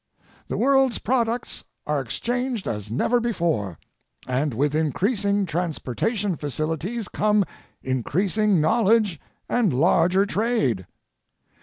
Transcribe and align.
The 0.47 0.57
world's 0.57 0.97
products 0.97 1.63
are 1.85 2.01
exchanged 2.01 2.67
as 2.67 2.89
never 2.89 3.19
before, 3.19 3.77
and 4.25 4.51
with 4.51 4.73
increasing 4.73 5.45
transportation 5.45 6.37
facilities 6.37 7.07
come 7.07 7.45
increasing 7.83 8.59
knowledge 8.59 9.19
and 9.47 9.71
larger 9.71 10.25
trade. 10.25 10.87